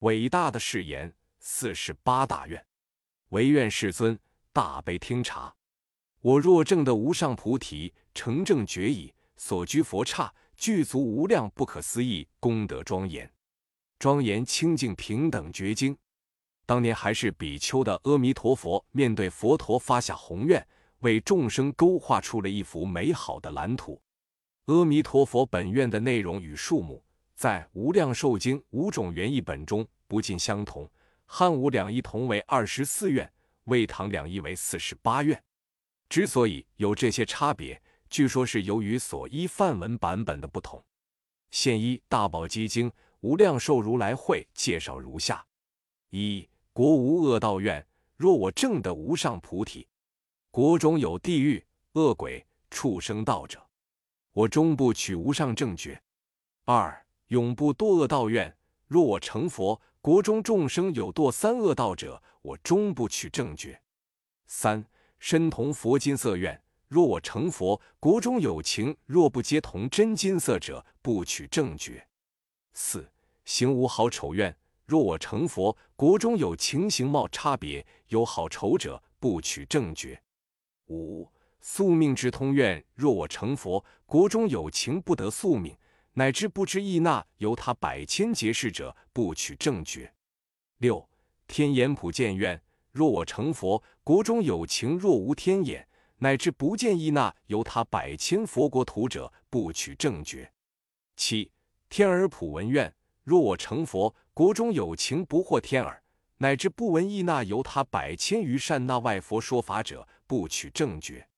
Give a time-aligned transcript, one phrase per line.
[0.00, 2.64] 伟大的誓言，四十八大愿，
[3.30, 4.18] 唯愿世尊
[4.50, 5.54] 大悲听察。
[6.20, 13.30] 我若证得无上菩提，成正觉已，所居佛刹具足无量不可思议功德庄严，
[13.98, 15.94] 庄严清净平等觉经。
[16.64, 20.66] 当年还是比丘的阿弥陀佛，面对佛陀发下宏愿，
[21.00, 24.00] 为众生勾画出了一幅美好的蓝图。
[24.64, 27.04] 阿弥陀佛本愿的内容与数目。
[27.40, 30.86] 在《无量寿经》五种原译本中不尽相同，
[31.24, 33.32] 汉武两译同为二十四愿，
[33.64, 35.42] 魏唐两译为四十八愿。
[36.10, 40.84] 之所以有这些差别，据说是由于所依梵文版本的不同。
[41.50, 42.90] 现依《大宝积经·
[43.20, 45.42] 无量寿如来会》介绍如下：
[46.10, 47.86] 一国无恶道愿，
[48.18, 49.88] 若我证得无上菩提，
[50.50, 51.64] 国中有地狱、
[51.94, 53.66] 恶鬼、畜生道者，
[54.32, 55.98] 我终不取无上正觉。
[56.66, 58.56] 二永不堕恶道愿。
[58.88, 63.80] 若我成佛，国中众生有堕三恶道者，我终不取正觉。
[64.46, 64.84] 三
[65.20, 66.60] 身同佛金色愿。
[66.88, 72.04] 若我成佛，国中有情若不皆同真金色者，不取正觉。
[72.72, 73.08] 四
[73.44, 74.56] 行无好丑愿。
[74.86, 80.20] 若我成佛，国中有情形貌差别，有好丑者，不取正觉。
[80.86, 82.84] 五宿命之通愿。
[82.96, 85.76] 若我成佛，国中有情不得宿命。
[86.14, 90.12] 乃至不知意那由他百千劫世者，不取正觉。
[90.78, 91.08] 六
[91.46, 100.52] 天眼普见愿，若我成佛，国中有情若无天眼，乃至不见意那由他百千佛国土者，不取正觉。
[101.16, 101.50] 七
[101.88, 106.02] 天耳普闻愿，若我成佛，国中有情不获天耳，
[106.38, 111.28] 乃至不闻意那由他百千余善那外佛说法者，不取正觉。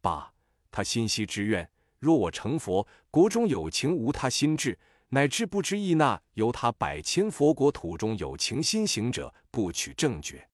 [0.00, 0.32] 八
[0.70, 1.70] 他心息之愿。
[1.98, 10.48] 若我成佛，国中有情无他心智，乃至不知意那由他百千佛国土中有情心行者，不取正觉。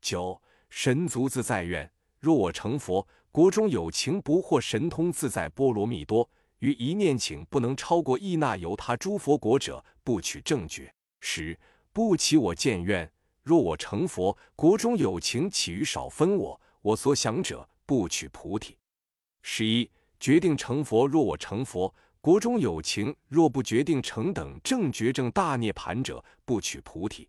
[0.00, 1.90] 九神足自在愿。
[2.20, 6.28] 若我成佛，国中有情不获神通自在波罗蜜多，
[6.60, 10.94] 于一念请不能超过意那由他诸佛国者，不取正觉。
[11.20, 11.58] 十
[11.92, 13.10] 不起我见愿。
[13.42, 18.76] 若我成佛，国中有情起于少分我我所想者，不取菩提。
[19.42, 19.90] 十一。
[20.18, 27.28] 决定成佛，若我成佛，国中有情若不决定成等正觉正大涅盘者，不取菩提。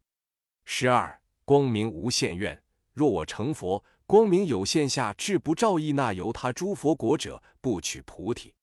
[0.65, 2.61] 十二光明无限愿，
[2.93, 8.53] 若我成佛，光明有限下至不照意那由他诸佛国者，不取菩提。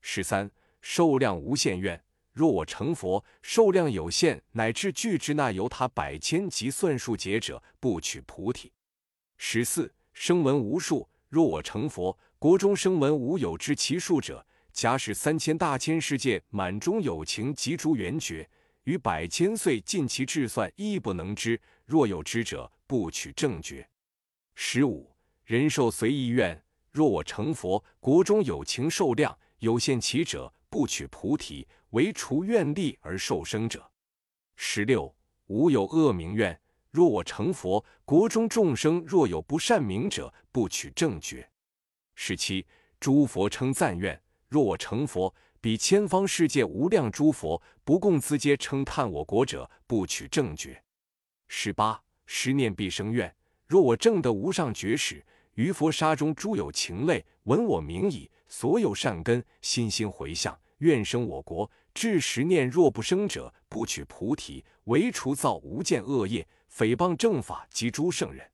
[0.00, 0.50] 十三
[0.80, 2.02] 寿量无限愿，
[2.32, 8.72] 若我成佛，寿量有限乃至具之那由他百千及算数劫者，不取菩提。
[9.36, 12.18] 十四声闻无数，若我成佛。
[12.40, 18.48] 国中生闻无有知其数者，假使三千大千世界满中有情及诸缘觉，
[18.84, 21.60] 于百千岁尽其智算，亦不能知。
[21.84, 23.84] 若有知者，不取正觉。
[24.54, 25.10] 十五
[25.46, 26.62] 人受随意愿，
[26.92, 33.84] 若我成佛，国中有情受量有限其者，不取菩提，唯除愿力而受生者。
[34.54, 35.12] 十六
[35.48, 36.56] 无有恶名愿，
[36.92, 41.50] 若我成佛，国中众生若有不善名者，不取正觉。
[42.20, 42.66] 十七，
[42.98, 50.82] 诸佛称赞愿：若我成佛，彼千方世界无量诸佛不共资皆称叹我国者，不取正觉。
[51.46, 53.32] 十八，十念必生愿：
[53.68, 55.24] 若我证得无上觉始，
[55.54, 61.70] 于佛刹中诸有情类闻我名已，所有善根心心回向，愿生我国。
[61.94, 68.44] 至十念若不生者，不取菩提，唯除造无间恶业，诽谤正法及诸圣人。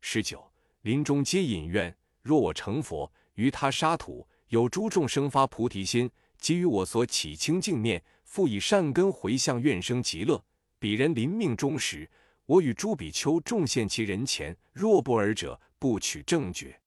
[0.00, 0.52] 十九，
[0.82, 1.92] 临终皆引愿。
[2.22, 10.42] 若我成佛，于他沙土有诸众生发菩提心，给予我所起清净念，复以善根回向，愿生极乐。
[10.78, 12.08] 彼人临命终时，
[12.46, 14.56] 我与诸比丘众现其人前。
[14.72, 16.80] 若不尔者，不取正觉。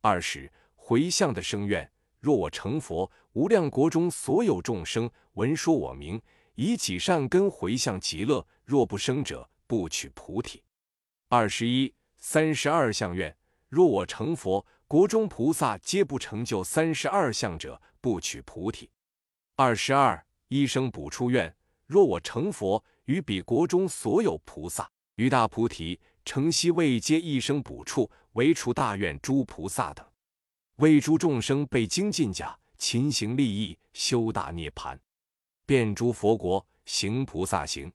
[0.00, 1.90] 二十回向的生愿：
[2.20, 6.20] 若我成佛，无量国中所有众生闻说我名，
[6.54, 8.46] 以己善根回向极乐。
[8.64, 10.62] 若不生者，不取菩提。
[11.28, 13.34] 二十一三十二相愿。
[13.68, 18.88] 若我成佛，国中菩萨皆不成就三十二相者，不取菩提。
[19.54, 21.54] 二十二一生补出愿：
[21.86, 30.02] 若我成佛，于彼国中所有菩萨于大菩提诚悉未皆一生补处，唯除大愿诸菩萨等，
[30.76, 34.98] 为诸众生被精进甲，勤行利益，修大涅盘，
[35.66, 37.92] 遍诸佛国行菩萨行，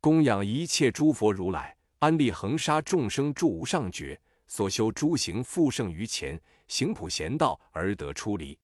[0.00, 4.20] 供养一切诸佛如来，安利恒沙众生住无上觉。
[4.50, 8.58] 所修诸行复胜于前，行普贤道而得出离。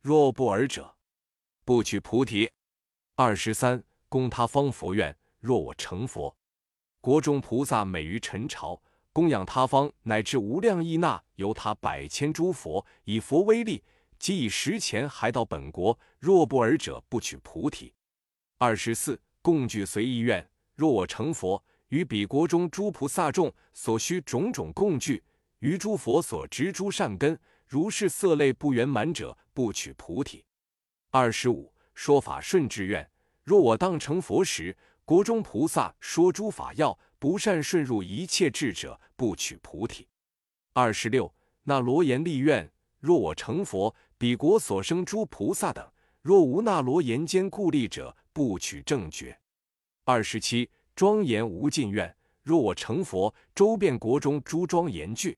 [0.00, 0.94] 若不尔者，
[1.64, 2.48] 不取菩提。
[3.16, 6.36] 二十三，供他方佛愿：若我成佛，
[7.00, 8.80] 国中菩萨美于陈朝，
[9.12, 13.82] 供养他方，乃至无量亿那由他百千诸佛，以佛威力，
[14.20, 15.98] 即以十钱还到本国。
[16.20, 17.92] 若不尔者，不取菩提。
[18.58, 20.48] 二十四，共具随意愿。
[20.76, 25.22] 若我成佛，于彼国中诸菩萨众所需种种供具，
[25.60, 30.44] 于诸佛所植诸善根，如是色类不圆满者，不取菩提。
[31.10, 33.08] 二十五，说法顺志愿。
[33.42, 40.08] 若我当成佛时，国中菩萨说诸法要，不善顺入一切智者，不取菩提。
[40.72, 41.32] 二十六，
[41.62, 42.68] 那罗延立愿。
[42.98, 45.88] 若我成佛，彼国所生诸菩萨等，
[46.22, 49.38] 若无那罗延间故立者，不取正觉。
[50.04, 52.12] 二十七，庄严无尽愿。
[52.42, 55.36] 若我成佛，周遍国中诸庄严具，